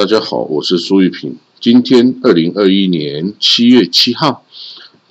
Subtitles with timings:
[0.00, 1.36] 大家好，我是苏玉平。
[1.60, 4.42] 今天二零二一年七月七号，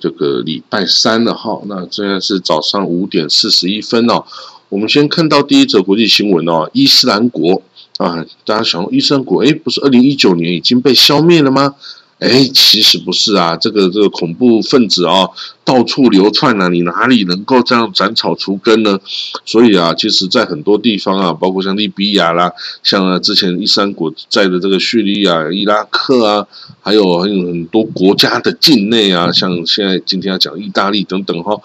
[0.00, 1.62] 这个礼拜三了哈。
[1.66, 4.24] 那现在是早上五点四十一分哦。
[4.68, 7.62] 我们先看到第一则国际新闻哦，伊斯兰国
[7.98, 11.76] 啊，大家想，伊斯兰国，诶，不是二零一九年已经被消灭了吗？
[12.20, 15.26] 哎，其实不是啊，这个这个恐怖分子啊，
[15.64, 19.00] 到处流窜啊，你哪里能够这样斩草除根呢？
[19.46, 22.52] 所以啊，其实，在很多地方啊，包括像利比亚啦，
[22.82, 26.46] 像啊之前伊斯兰国在的这个叙利亚、伊拉克啊，
[26.82, 31.58] 还有很很多国家的境内啊，像现在今天要讲意大利等等哈，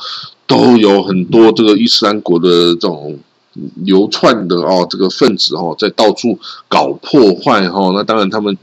[0.48, 3.20] 都有很多这个伊斯兰国的这种。
[3.84, 8.58] 流窜的哦，这个分子哦，在到处搞破坏哈，那当然他们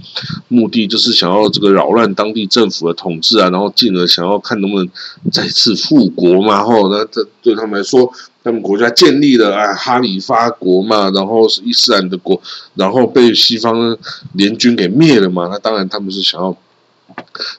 [0.49, 4.89] 目的就是想要这个扰乱当地政府的统治啊，然后进而想要看能不能
[5.31, 8.13] 再次复国嘛，哈，那这对他们来说，
[8.45, 12.41] 他们国家建立了啊哈里发国嘛，然后是伊斯兰的国，
[12.75, 13.97] 然后被西方
[14.35, 16.57] 联军给灭了嘛，那当然他们是想要。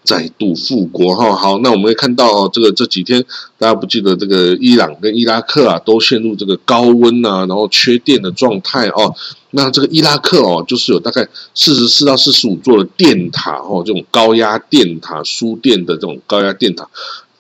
[0.03, 3.23] 再度复国哈，好，那我们会看到这个这几天，
[3.57, 9.13] 大家不记得这个伊朗跟伊拉克啊，都陷入这个高温啊，然后缺电的状态哦。
[9.55, 16.89] 那这个伊拉克哦，就是有大概四十四到四十五座的电塔哦，这种高压电塔输电的这种高压电塔。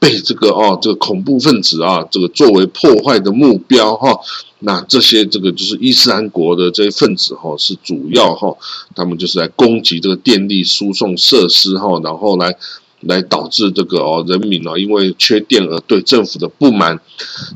[0.03, 4.19] 被这个哦，这个恐怖分子啊，这个作为破坏的目标哈，
[4.59, 8.53] 那这些这个就是伊斯兰国的这些分子哈，是主要哈，
[8.93, 12.53] 他们就是来攻击这个电力输送设施哈，然后来
[12.99, 16.99] 来导致这个哦人民啊，因为缺电而对政府的不满。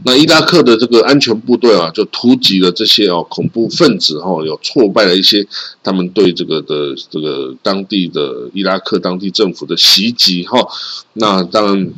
[0.06, 5.46] 那伊拉克的这个安全部队啊，就突击了这些哦恐怖分子哈，有挫败了一些
[5.84, 10.66] 他们对这个的这个当地的伊拉克当地政府的袭击哈。
[11.12, 11.92] 那当然。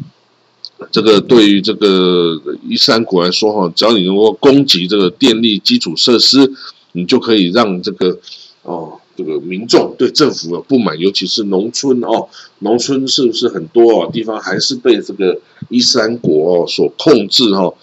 [0.92, 6.52] 这个对于这个一三国来说，哈，只要你能够攻击这个电力基础设施，
[6.94, 8.18] 你就可以让这个
[8.64, 12.28] 哦，这个民众对政府的不满，尤其是农村哦，
[12.60, 17.74] 农村是不是很多哦地方还是被这个伊斯兰国所控制哈？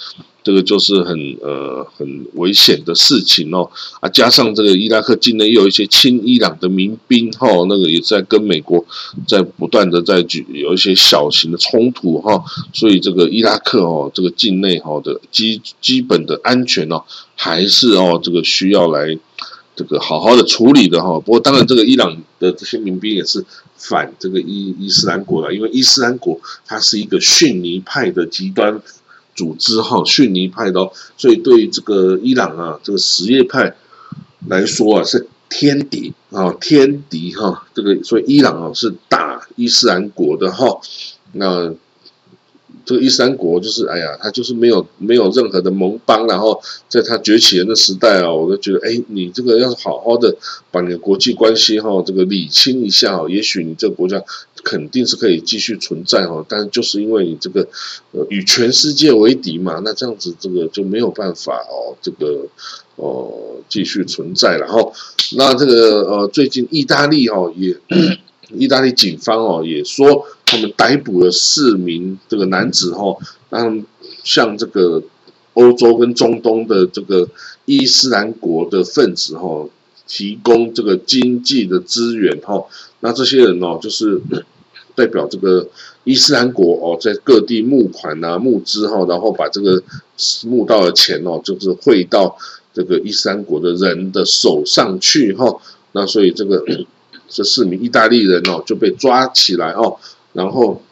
[0.47, 3.69] 这个就是很呃很危险的事情哦
[3.99, 8.87] 啊，加上这个伊拉克境内又有一些亲伊朗的民兵哈，那个也在跟美国
[9.27, 17.03] 在不断的在举有一些小型的冲突哈，所以这个伊拉克哦，这个境内哈的基基本的安全哦，
[17.35, 19.19] 还是哦这个需要来
[19.75, 21.19] 这个好好的处理的哈。
[21.19, 28.81] 不过当然，这个伊朗的这些民兵也是反这个伊伊斯兰国的，因为伊斯兰国它是一个逊尼派的极端。
[29.37, 33.77] 组织哈 逊尼派的，所以对这个伊朗啊，这个什叶派
[34.49, 37.67] 来说啊，是天敌啊，天敌哈。
[37.75, 40.81] 这个所以伊朗啊是打伊斯兰国的哈，
[41.33, 41.73] 那。
[42.87, 50.37] 这个伊斯兰国就是，哎呀，他就是没有没有任何的盟邦，然后在他崛起的那时代啊，我都觉得，哎，你这个要是好好的
[50.71, 54.23] 把你的国际关系哈，这个理清一下哦也许你这个国家
[54.63, 56.47] 肯定是可以继续存在哈。
[56.49, 57.67] 但是就是因为你这个
[58.13, 62.47] 呃与全世界为敌嘛，那这样子这个就没有办法哦，这个
[62.95, 64.93] 哦继续存在了哈。
[65.37, 67.77] 那这个呃最近意大利哦也，
[68.57, 70.25] 意大利警方哦也说。
[70.47, 73.17] 他们逮捕了四名这个男子哈，
[73.51, 73.85] 让
[74.23, 75.03] 向这个
[75.55, 77.29] 欧洲跟中东的这个
[77.65, 79.69] 伊斯兰国的分子哈
[80.07, 82.65] 提供这个经济的资源哈。
[83.01, 84.21] 那这些人哦，就是
[84.95, 85.69] 代表这个
[86.05, 89.83] 伊斯兰国哦，在各地募款啊、募资哈，然后把这个
[90.47, 92.39] 募到的钱哦，就是汇到
[92.73, 95.61] 这个伊斯兰国的人的手上去哈。
[95.91, 96.65] 那所以这个
[97.29, 99.99] 这四名意大利人哦就被抓起来哦。
[100.37, 100.83] 然后，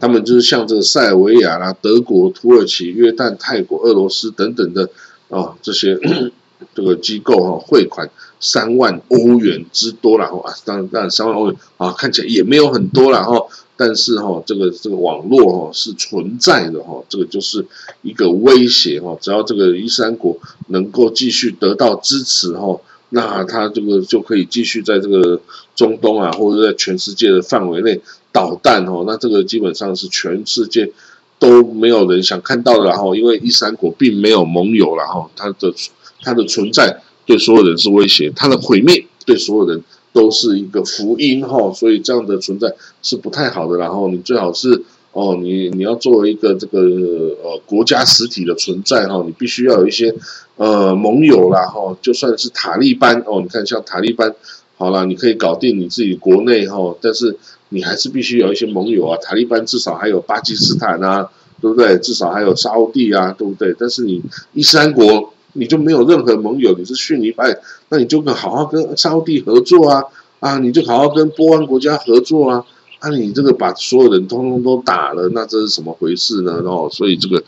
[0.00, 4.88] 他们就是像这个塞尔维亚啦、德国、土耳其、约旦、泰国、俄罗斯等等的
[5.28, 5.98] 啊这些
[6.74, 8.08] 这个机构哈汇款
[8.40, 13.46] 三万欧元之多然后啊，当然当然三万欧元啊看起来也没有很多了哈，
[13.76, 17.66] 但是哈这个这个网络哈是存在的哈，这个就是
[18.00, 20.38] 一个威胁哈，只要这个伊斯兰国
[20.68, 22.80] 能够继续得到支持哈。
[23.14, 25.38] 那他这个就可以继续在这个
[25.76, 28.00] 中东啊，或者在全世界的范围内
[28.32, 29.04] 导弹哦。
[29.06, 30.90] 那这个基本上是全世界
[31.38, 35.74] 都没有人想看到的哈，因为伊斯兰国并没有盟友了哈，它的
[36.22, 39.82] 它的存在对所有人是威胁，它的毁灭对所有人
[40.12, 43.78] 都是一个福音哈，所以这样的存在是不太好的。
[43.78, 44.82] 然后你最好是。
[45.14, 46.80] 哦，你你要作为一个这个
[47.44, 50.14] 呃国家实体的存在哈，你必须要有一些
[50.56, 54.34] 呃盟友啦哈，就算是塔利班哦，你看像塔利班，
[54.82, 57.38] 好了，你可以搞定你自己国内哈，但是
[57.68, 61.30] 你还是必须有一些盟友啊，塔利班至少还有巴基斯坦啊，
[61.60, 61.96] 对不对？
[61.98, 63.72] 至少还有沙地啊，对不对？
[63.78, 64.20] 但是你
[64.54, 67.56] 伊斯兰国你就没有任何盟友，你是逊尼派，
[67.90, 70.02] 那你就跟好好跟沙地合作啊，
[70.40, 72.64] 啊，你就好好跟波湾国家合作啊，
[72.98, 76.60] 啊，你这个把所有人通通都打了，那这是什么回事呢？
[76.64, 77.40] 然后，所以这个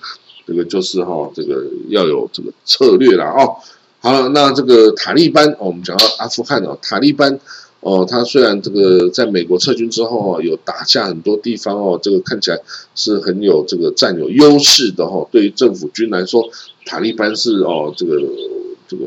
[0.47, 3.57] 这个就是哈，这个要有这个策略了哦。
[4.05, 7.41] 好了，那这个塔利班哦，我们讲到阿富汗哦，塔利班。
[7.81, 12.61] 哦，他虽然这个在美国撤军之后啊，有打下很多地方哦，这个看起来
[12.95, 15.27] 是很有这个占有优势的哈。
[15.33, 16.47] 对于政府军来说，
[16.85, 18.21] 塔利班是哦，这个
[18.87, 19.05] 这个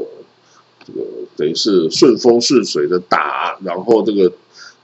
[0.84, 1.06] 这个
[1.36, 4.32] 等于是顺风顺水的打，然后这个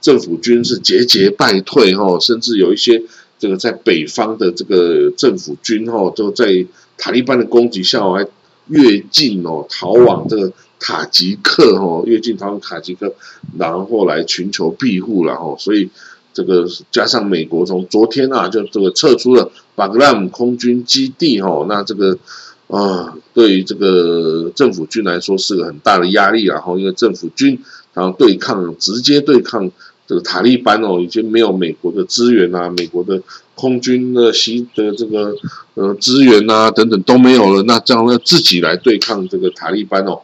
[0.00, 3.02] 政府军是节节败退哈，甚至有一些
[3.40, 6.64] 这个在北方的这个政府军哈，都在
[6.96, 8.24] 塔利班的攻击下还
[8.68, 10.52] 越境哦，逃往这个。
[10.80, 13.14] 塔吉克哈越境逃往塔吉克，
[13.56, 15.88] 然后来寻求庇护了哈，所以
[16.34, 22.18] 这个加上美国从昨天啊就这个撤出了巴格拉姆空军基地哈，那这个
[22.66, 27.58] 啊对于这个政府军来说是个很大的压力然后因为政府军
[27.94, 29.70] 然后对抗直接对抗
[30.06, 33.22] 这个塔利班哦，已经没有美国的资源啊，美国的
[33.54, 35.34] 空军的西的这个
[35.74, 40.20] 呃资源啊等等都没有了，那这样呢自己来对抗这个塔利班哦。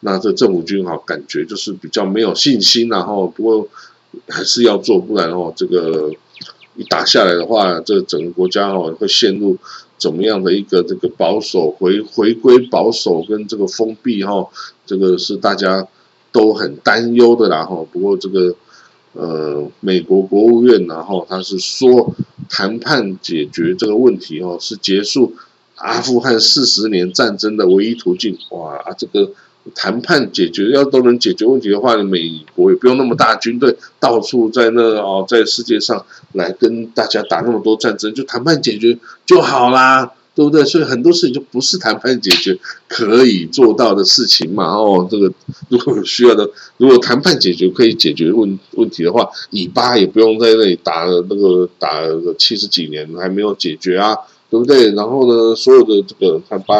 [0.00, 3.66] 那这政府军哈，感觉就是比较没有信心，然后不过
[4.28, 6.10] 还是要做，不然哦，这个
[6.76, 9.56] 一打下来的话，这整个国家哦会陷入
[9.96, 14.46] 怎么样的一个这个保守回回归保守跟这个封闭哈，
[14.84, 15.88] 这个是大家
[16.30, 17.84] 都很担忧的啦哈。
[17.90, 18.54] 不过这个
[19.14, 22.14] 呃，美国国务院然后他是说
[22.48, 25.34] 谈判解决这个问题哦，是结束
[25.76, 28.38] 阿富汗四十年战争的唯一途径。
[28.50, 29.32] 哇啊，这个。
[29.74, 40.64] 谈判解决要都能解决问题的话，美国也不用那么大军队到处在那哦，在世界上来跟大家打那么多战争，就谈判解决就好啦，对不对？
[40.64, 42.58] 所以很多事情就不是谈判解决
[42.88, 44.74] 可以做到的事情嘛。
[44.74, 45.32] 哦，这个
[45.70, 54.16] 如果需要的，如果谈判解决可以解决问问题的话，以巴也不用在那里打了那个打了七十几年还没有解决啊。
[54.50, 54.92] 对不对？
[54.92, 56.76] 然后呢，所有的这个看巴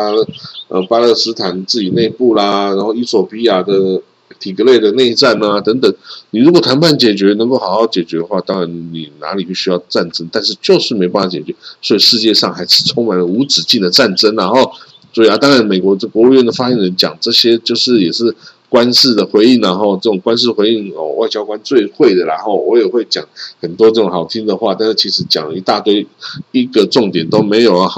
[0.69, 4.01] 呃巴勒斯坦自己内部啦，然后伊索比亚的
[4.39, 5.93] 体格类的内战啊等等，
[6.35, 14.73] 你如果谈判解决能够好好解决的话，当然你哪里不需要战争，但是就是没办法解决，所以世界上还是充满了无止境的战争然后，
[15.13, 18.35] 所以啊，当然美国这国务院的发言人讲这些，就是也是。
[18.71, 23.25] 官司的回应，然后这种官司回应哦，外交官最会的，然后我也会讲
[23.61, 26.05] 很多这种好听的话，但是其实讲一大堆，
[26.51, 27.89] 一个重点都没有啊，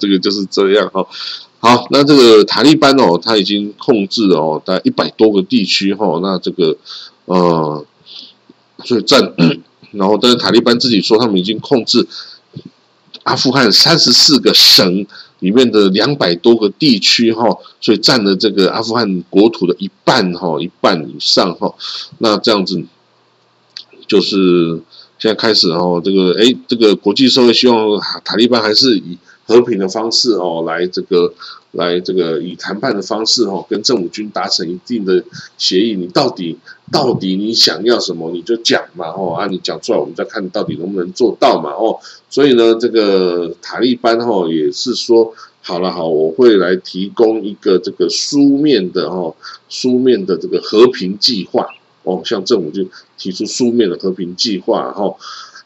[0.00, 1.06] 这个就是这样哈。
[1.58, 6.74] 好，那这个塔利班哦，他已经控制了哦，大概一百多个地区哈，那这个
[7.26, 7.86] 呃，
[8.84, 9.34] 所以占，
[9.92, 12.06] 然后但是塔利班自己说他们已经控制
[13.22, 15.06] 阿富汗三十四个省。
[15.40, 17.46] 里面的两百多个地区哈，
[17.78, 21.74] 所以占了这个阿富汗国土的一半哈，一半以上哈。
[22.16, 22.82] 那这样子，
[24.06, 24.80] 就是
[25.18, 31.32] 现在开始哦，这个哎，这个国际社会希望塔利班还是以和平的方式哦，来这个。
[31.76, 35.24] 来，这个以谈判的方式哦，跟政府军达成一定的
[35.58, 35.94] 协议。
[35.94, 36.56] 你到底
[36.92, 41.98] 到底你想要什么，你就讲嘛哦，啊，你讲出来，我们再看到底能不能做到嘛哦。
[42.30, 49.34] 所以呢，这个塔利班哈也是说，好了好，我会来提供一个这个书面的哈，
[49.68, 51.66] 书面的这个和平计划
[52.04, 55.16] 哦，向政府军提出书面的和平计划哈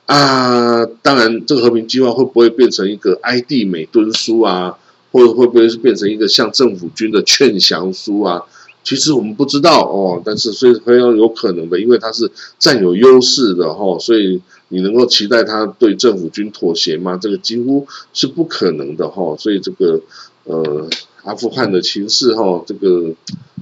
[0.09, 4.79] 啊，当然这个和平计划会不会变成一个埃蒂美敦书啊？
[5.13, 8.43] 或者会不会是变成一个向政府军的劝降书啊？
[8.83, 17.19] 其实我们不知道哦，但是所以非常有可能的，因为他是占有优势的哈，所以你能够期待他对政府军妥协吗？
[17.21, 19.37] 这个几乎是不可能的哈。
[19.39, 20.01] 所以这个
[20.45, 20.89] 呃，
[21.25, 23.15] 阿富汗的情势哈，这个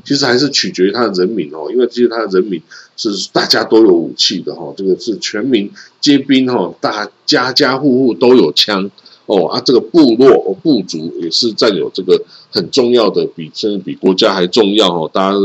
[0.05, 2.63] 其实还是取决于他的人民哦，因为其实他的人民
[2.97, 5.71] 是大家都有武器的哈，这个是全民
[6.01, 8.91] 皆兵哈，大家家户户都有枪。
[9.27, 15.11] 哦啊，这个部落哦部族也是占有这个很重要的，比甚至比国家还重要哦。
[15.13, 15.37] 大家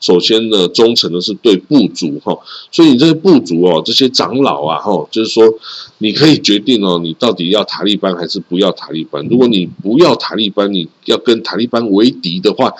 [0.00, 2.36] 首先呢，忠诚的是对部族哈，
[2.70, 5.44] 所以你这些部族哦，这些长老啊哈，就是说
[5.98, 9.26] 你可以决定哦，你到底要塔利班还是不要塔利班。
[9.28, 12.72] 如果你不要塔利班，你要跟塔利班为敌的话。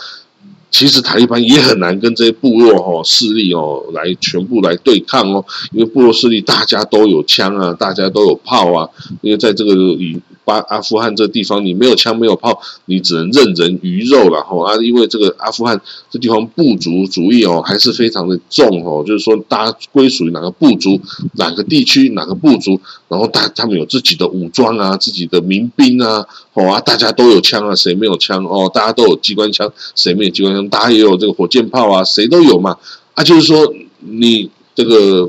[0.71, 8.87] 其实塔利班也很难跟这些部落哈势力哦来全部来对抗哦，因为部落势力大家都有枪啊，大家都有炮啊，
[9.23, 14.75] 因为在这个以巴阿富汗这地方你没有枪没有炮，你只能任人鱼肉了吼啊！
[14.77, 15.79] 因为这个阿富汗
[16.11, 20.99] 这地方部族主义哦还是非常的重哦，就是说大家归属于哪个部族、
[21.35, 28.71] 哪个地区、哪个部族，然后大他们有自己的武装啊、自己的民兵啊，哦啊，大家都有枪啊，谁没有枪哦？
[28.73, 30.67] 大家都有机关枪，谁没有机关枪？
[30.71, 32.75] 大家也有这个火箭炮啊，谁都有嘛
[33.13, 33.23] 啊！
[33.23, 35.29] 就是说你这个。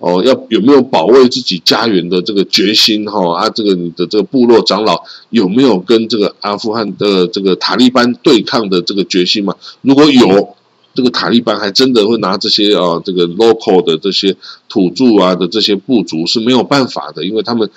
[0.00, 3.36] 哦，要有没有保卫自己家园的这个决心哈？
[3.36, 9.54] 啊，这个你的这个部落长老有没有跟这个阿富汗的这个塔利班对抗的这个决心嘛？
[9.82, 10.56] 如果有，
[10.94, 14.34] 这个塔利班还真的会拿这些啊，这个 local 的这些
[14.70, 17.68] 土著啊的这些部族是没有办法的，因为他们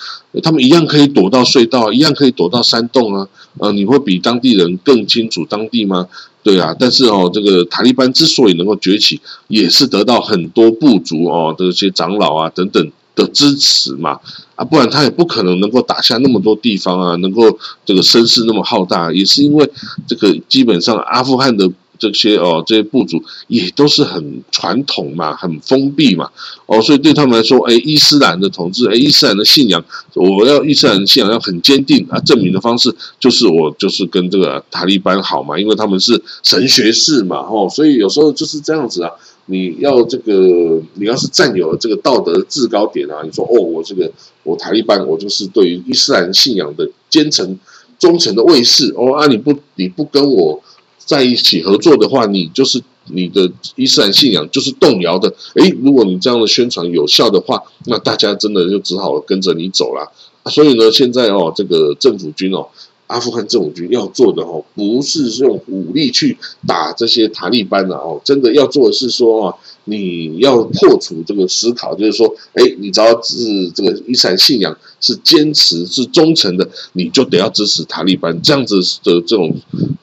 [0.41, 3.27] 他们一样可以躲到隧道，一样可以躲到山洞啊。
[3.59, 6.07] 呃，你会比当地人更清楚当地吗？
[6.43, 14.19] 对啊，但是哦，这个塔利班之所以能够崛起，也是得到很多部族哦这些长老啊等等的支持嘛，
[14.55, 19.67] 啊，不然他也不可能能够打下那么多地方啊，能够这个声势那么浩大，也是因为
[20.05, 21.71] 这个基本上阿富汗的。
[22.03, 26.29] 这些哦，这些部族也都是很传统嘛，很封闭嘛，
[26.65, 29.81] 哦，所以对他们来说，哎，伊斯兰的统治，哎，伊斯兰的信仰，
[30.13, 39.09] 我要伊斯兰信仰要很坚定啊，证明的方式就是我就是跟这个塔利班好嘛，因为他们是神学士嘛，哦，所以有时候就是这样子啊，
[39.45, 44.11] 你要这个，你要是占有了这个道德制高点啊，你说哦，我这个
[44.43, 47.57] 我塔利班，我就是对于伊斯兰信仰的虔诚
[47.97, 50.61] 忠诚的卫士，哦啊，你不你不跟我。
[51.05, 55.33] 在一起合作的话，你就是你的伊斯兰信仰就是动摇的。
[55.55, 60.11] 诶，如果你这样的宣传有效的话，那大家真的就只好跟着你走了。
[60.45, 62.67] 所以呢，现在哦，这个政府军哦，
[63.07, 69.55] 阿富汗政府军要做的哦，不是用武力去打这些塔利班的哦，真的要做的是说啊。
[69.85, 79.53] 你要破除这个思考，就是说，哎，你只要是这个伊斯兰信仰是坚持是忠诚的，你就得要支持塔利班，这样子的这种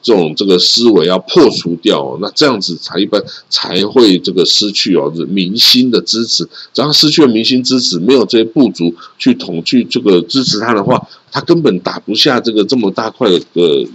[0.03, 3.19] 这种这个思维要破除掉，那这样子塔利班
[3.49, 13.87] 才会这个失去哦民心的支持，只要失去了民心支持，没有这些部族去统去这个支持他的话，他根本打不下这个这么大块的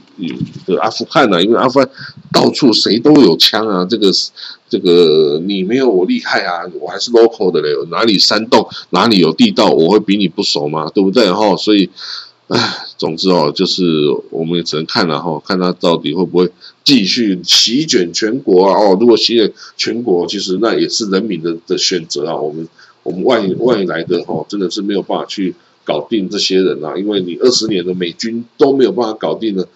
[0.66, 1.88] 的阿富汗呐，因为阿富汗
[2.32, 4.10] 到处谁都有枪啊，这个。
[4.68, 10.90] 这个你没有我厉害啊，我还是 local 的嘞，哪里山洞哪里有地道，我会比你不熟吗？
[10.92, 11.56] 对不对哈？
[11.56, 11.88] 所以，
[12.48, 13.84] 唉，总之哦，就是
[14.30, 16.50] 我们也只能看了哈，看他到底会不会
[16.82, 18.76] 继续席卷全国啊？
[18.76, 22.34] 哦，如果席卷全国，其实那也是人民的的选择啊。
[22.34, 22.68] 我们
[23.04, 25.54] 我们外外来的哈，真的是没有办法去
[25.84, 29.68] 搞定这些人啊，因为你二十年的美军都没有办法搞定的。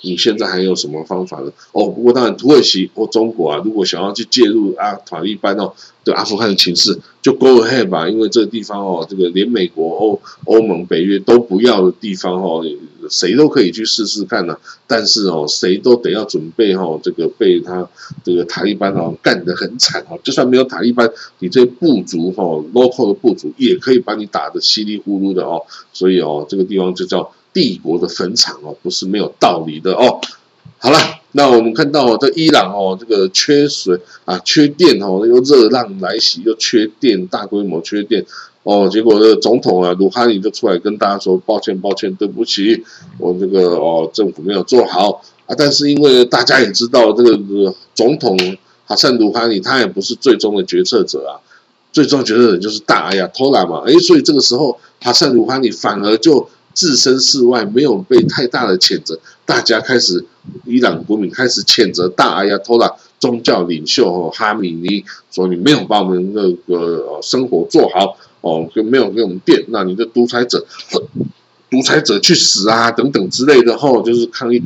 [0.00, 1.52] 你现在还有什么方法呢？
[1.72, 5.72] 哦，不过当然，土耳其或中国啊，如果想要去介入阿塔利班哦
[6.02, 12.64] 对阿富汗的情势，就 go ahead 吧，因为这个地方哦，这个连美国、欧欧盟、北约都不要的地方哦，
[13.08, 14.56] 谁都可以去试试看呢。
[14.88, 17.88] 但是哦，谁都得要准备哦，这个被他
[18.24, 20.18] 这个塔利班哦干得很惨哦。
[20.24, 21.08] 就算没有塔利班，
[21.38, 25.62] 你这些部族哦，local 的部族也可以把你打得稀里糊涂的哦。
[25.92, 27.30] 所以哦，这个地方就叫。
[27.52, 30.20] 帝国的坟场哦，不是没有道理的哦。
[30.78, 30.98] 好了，
[31.32, 38.24] 那我们看到哦，这伊朗哦，这个缺水啊，缺电哦，又热浪来袭，又缺电，大规模缺电
[38.64, 38.88] 哦。
[38.90, 42.82] 结果这个总统啊，鲁哈尼就出来跟大家说：“抱歉，抱歉，对不起，
[43.18, 47.38] 我这个哦，政府没有做好啊。”但是因为大家也知道，这个
[47.94, 48.36] 总统
[48.84, 51.38] 哈桑鲁哈尼他也不是最终的决策者啊，
[51.92, 53.84] 最终决策者就是大阿亚托拉嘛。
[53.86, 56.48] 哎，所以这个时候哈桑鲁哈尼反而就。
[56.74, 60.24] 置身事外，没有被太大的谴责，大家开始，
[60.64, 70.64] 伊朗国民开始谴责大阿亚托拉宗教领袖哈米尼，说你没有把我们那个生活做好哦，就没有给我们电，那你的独裁者，
[71.70, 74.62] 独裁者去死啊等等之类的吼，就是抗议，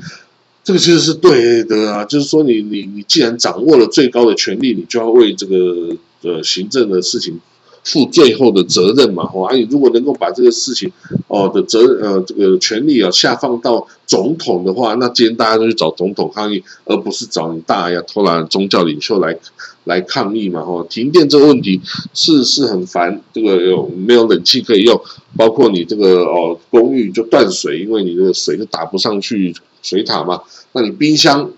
[0.65, 7.41] 这个其实是对的啊，就是说你你你既然掌握了最高的权力，你就要为这个呃行政的事情。
[7.87, 9.45] 负最后的责任嘛，吼！
[9.45, 10.91] 而你如果能够把这个事情
[11.29, 19.39] 哦的责呃这个权利啊下放到总统的话，那今天大家都去找总统抗议，而不是找你大呀偷懒宗教领袖来
[19.85, 20.83] 来抗议嘛，吼！
[20.83, 21.81] 停电这个问题
[22.13, 25.01] 是是很烦，这个有没有冷气可以用？
[25.37, 30.41] 包括你这个哦公寓就断水，因为你的水就打不上去水塔嘛。
[30.73, 31.49] 那你冰箱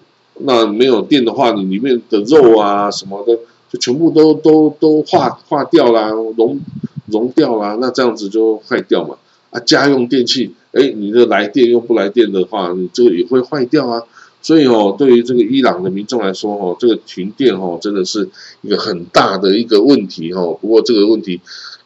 [0.40, 3.38] 那没有电的话，你里面的肉啊什么的。
[3.70, 6.60] 就全部都都都化化掉啦，融
[7.06, 9.16] 融掉啦，那这样子就坏掉嘛。
[9.50, 14.02] 啊，家用电器，哎，你的来电又不来电的话，你这个也会坏掉啊。
[14.40, 18.28] 所以哦，对于这个伊朗的民众来说，哦，这个停电哦，真的是
[18.60, 20.56] 一个很大的一个问题哦。
[20.60, 21.40] 不过这个问题，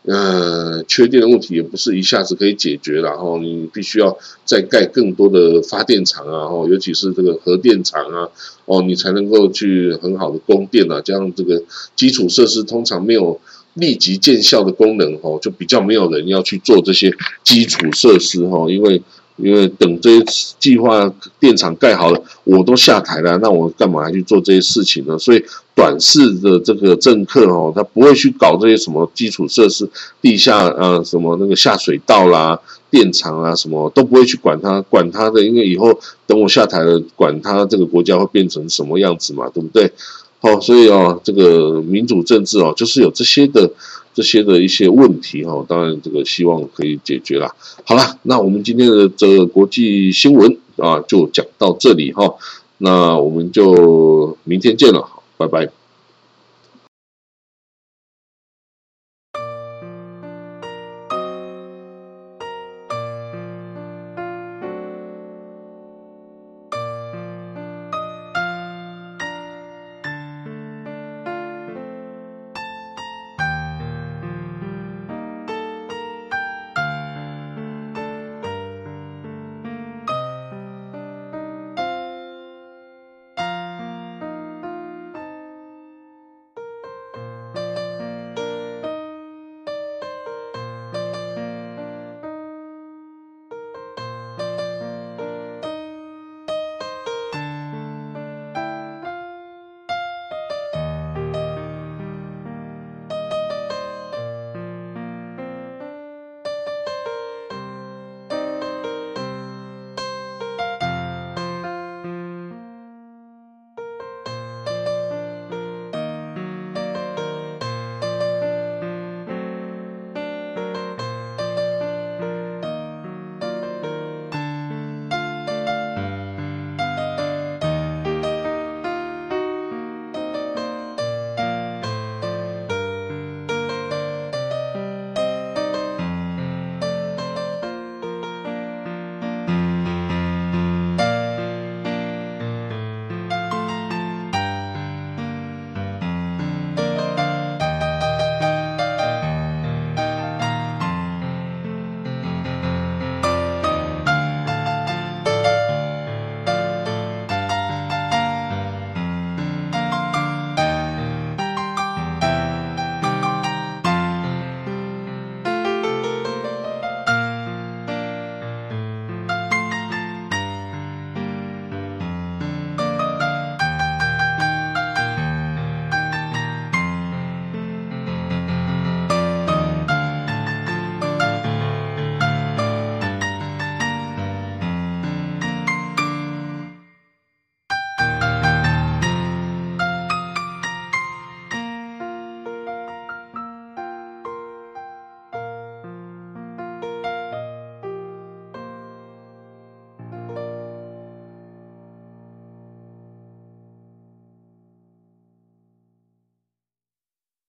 [0.05, 8.29] 呃，缺电的问题也不是一下子可以解决，然后你必须要再盖更多的发电厂啊，哦，尤其是这个核电厂啊，
[8.65, 11.01] 哦，你才能够去很好的供电啊。
[11.05, 11.63] 这样这个
[11.95, 13.41] 基础设施通常没有
[13.75, 19.01] 立即见效的功能，哦，就比较没有人要去做这些基础设施，哦，因为。
[19.43, 20.25] 因为等这些
[20.59, 25.19] 计划电厂盖好了，我都下台了，那我干嘛去做这些事情呢？
[25.19, 25.45] 所以
[25.75, 29.89] 短视的这个政客哦，他不会去搞这些什么基础设施、
[30.21, 32.59] 地下呃什么那个下水道啦、
[32.91, 39.93] 电厂啊什么都不会去管它，管它的，因为以后等我下台了，管它这个国家会变成什么样子嘛，对不对？
[40.41, 43.71] 哦，所以哦，这个民主政治哦，就是有这些的。
[44.15, 47.55] 这些的一些问题哈，当然这个希望可以解决啦。
[47.85, 52.35] 好了，那我们今天的这个国际新闻啊，就讲到这里哈。
[52.79, 55.82] 那我们就明天见了，拜拜。